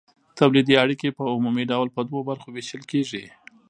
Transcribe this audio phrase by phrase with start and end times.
[0.39, 3.23] تولیدي اړیکې په عمومي ډول په دوو برخو ویشل کیږي.